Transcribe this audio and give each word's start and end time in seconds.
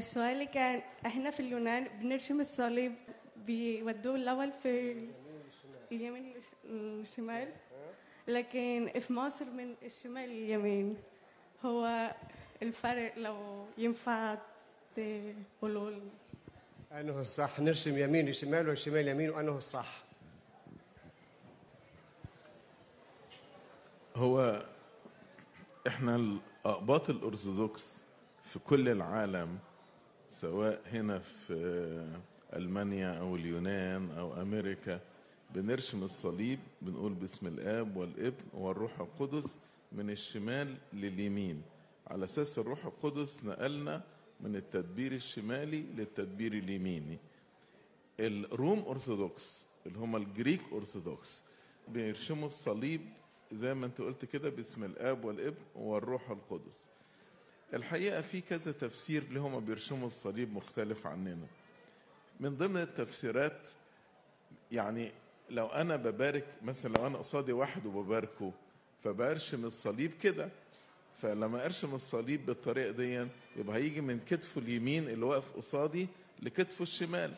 سؤالي 0.00 0.46
كان 0.46 0.82
إحنا 1.06 1.30
في 1.30 1.40
اليونان 1.40 1.88
بنرسم 2.00 2.40
الصليب 2.40 2.94
بيودوه 3.36 4.14
الأول 4.14 4.52
في 4.62 4.96
اليمين 5.92 6.34
الشمال 6.64 7.48
لكن 8.28 8.90
في 9.00 9.12
مصر 9.12 9.44
من 9.44 9.74
الشمال 9.82 10.28
لليمين 10.28 10.96
هو 11.64 12.14
الفرق 12.62 13.18
لو 13.18 13.66
ينفع 13.78 14.38
تقولوا 14.96 15.90
أنه 16.92 17.20
الصح 17.20 17.60
نرسم 17.60 17.98
يمين 17.98 18.28
لشمال 18.28 18.68
وشمال 18.68 19.08
يمين 19.08 19.30
وأنه 19.30 19.56
الصح. 19.56 20.04
هو 24.16 24.66
إحنا 25.86 26.16
الأقباط 26.16 27.10
الأرثوذكس 27.10 28.00
في 28.42 28.58
كل 28.58 28.88
العالم 28.88 29.58
سواء 30.30 30.82
هنا 30.92 31.18
في 31.18 31.54
ألمانيا 32.54 33.18
أو 33.18 33.36
اليونان 33.36 34.10
أو 34.10 34.42
أمريكا 34.42 35.00
بنرسم 35.54 36.04
الصليب 36.04 36.58
بنقول 36.82 37.14
باسم 37.14 37.46
الآب 37.46 37.96
والابن 37.96 38.44
والروح 38.54 39.00
القدس 39.00 39.56
من 39.92 40.10
الشمال 40.10 40.76
لليمين. 40.92 41.62
على 42.06 42.24
أساس 42.24 42.58
الروح 42.58 42.86
القدس 42.86 43.44
نقلنا 43.44 44.02
من 44.40 44.56
التدبير 44.56 45.12
الشمالي 45.12 45.82
للتدبير 45.82 46.52
اليميني. 46.52 47.18
الروم 48.20 48.84
أرثوذكس 48.88 49.66
اللي 49.86 49.98
هم 49.98 50.16
الجريك 50.16 50.60
أرثوذكس 50.72 51.42
بيرسموا 51.88 52.46
الصليب 52.46 53.00
زي 53.52 53.74
ما 53.74 53.86
أنت 53.86 54.00
قلت 54.00 54.24
كده 54.24 54.50
باسم 54.50 54.84
الآب 54.84 55.24
والابن 55.24 55.62
والروح 55.74 56.30
القدس. 56.30 56.88
الحقيقة 57.74 58.20
في 58.20 58.40
كذا 58.40 58.72
تفسير 58.72 59.24
لهم 59.30 59.60
بيرسموا 59.64 60.06
الصليب 60.08 60.52
مختلف 60.54 61.06
عننا. 61.06 61.46
من 62.40 62.56
ضمن 62.56 62.80
التفسيرات 62.80 63.68
يعني 64.72 65.12
لو 65.50 65.66
أنا 65.66 65.96
ببارك 65.96 66.44
مثلا 66.62 66.92
لو 66.94 67.06
أنا 67.06 67.18
قصادي 67.18 67.52
واحد 67.52 67.86
وبباركه 67.86 68.52
فبرشم 69.04 69.64
الصليب 69.64 70.12
كده. 70.22 70.48
فلما 71.22 71.64
أرسم 71.64 71.94
الصليب 71.94 72.46
بالطريقة 72.46 72.90
دي 72.90 73.26
يبقى 73.56 73.76
هيجي 73.76 74.00
من 74.00 74.20
كتفه 74.28 74.60
اليمين 74.60 75.08
اللي 75.08 75.24
واقف 75.24 75.52
قصادي 75.56 76.08
لكتفه 76.42 76.82
الشمال. 76.82 77.32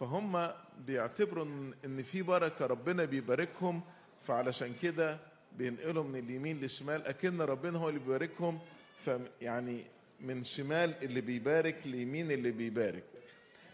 فهم 0.00 0.50
بيعتبروا 0.86 1.44
إن 1.84 2.02
في 2.02 2.22
بركة 2.22 2.66
ربنا 2.66 3.04
بيباركهم 3.04 3.80
فعلشان 4.26 4.74
كده 4.82 5.18
بينقلوا 5.58 6.04
من 6.04 6.18
اليمين 6.18 6.60
للشمال 6.60 7.06
أكن 7.06 7.40
ربنا 7.40 7.78
هو 7.78 7.88
اللي 7.88 8.00
بيباركهم 8.00 8.58
فيعني 9.04 9.84
من 10.20 10.44
شمال 10.44 10.94
اللي 11.04 11.20
بيبارك 11.20 11.86
ليمين 11.86 12.30
اللي 12.30 12.50
بيبارك. 12.50 13.04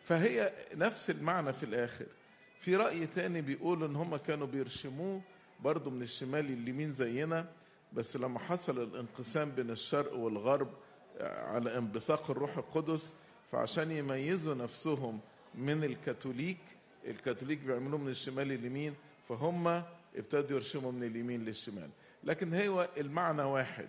فهي 0.05 0.53
نفس 0.75 1.11
المعنى 1.11 1.53
في 1.53 1.62
الآخر. 1.62 2.06
في 2.61 2.77
رأي 2.77 3.06
تاني 3.06 3.41
بيقول 3.42 3.84
إن 3.84 3.97
هم 3.97 4.17
كانوا 4.17 4.47
بيرشموه 4.47 5.20
برضو 5.61 5.91
من 5.91 6.03
الشمال 6.03 6.45
لليمين 6.45 6.92
زينا 6.92 7.48
بس 7.92 8.17
لما 8.17 8.39
حصل 8.39 8.83
الانقسام 8.83 9.50
بين 9.50 9.70
الشرق 9.70 10.14
والغرب 10.14 10.69
على 11.20 11.78
انبثاق 11.78 12.31
الروح 12.31 12.56
القدس 12.56 13.15
فعشان 13.53 13.91
يميزوا 13.91 14.55
نفسهم 14.55 15.20
من 15.55 15.84
الكاثوليك 15.84 16.59
الكاثوليك 17.06 17.59
بيعملوه 17.59 18.00
من 18.00 18.09
الشمال 18.09 18.48
لليمين 18.48 18.94
فهم 19.28 19.83
ابتدوا 20.17 20.56
يرشموا 20.56 20.92
من 20.92 21.03
اليمين 21.05 21.44
للشمال. 21.44 21.91
لكن 22.25 22.55
هو 22.55 22.89
المعنى 22.98 23.42
واحد. 23.42 23.89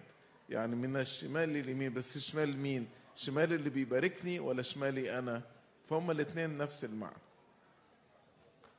يعني 0.51 0.75
من 0.75 0.97
الشمال 0.97 1.49
لليمين 1.49 1.93
بس 1.93 2.17
شمال 2.17 2.57
مين؟ 2.57 2.87
شمال 3.15 3.53
اللي 3.53 3.69
بيباركني 3.69 4.39
ولا 4.39 4.61
شمالي 4.61 5.19
أنا؟ 5.19 5.41
فهم 5.89 6.11
الاثنين 6.11 6.57
نفس 6.57 6.83
المعنى. 6.83 7.15